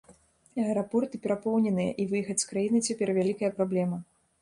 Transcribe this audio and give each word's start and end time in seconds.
Аэрапорты 0.63 1.19
перапоўненыя 1.27 1.91
і 2.01 2.09
выехаць 2.15 2.39
з 2.47 2.51
краіны 2.55 2.85
цяпер 2.89 3.17
вялікая 3.23 3.57
праблема. 3.63 4.07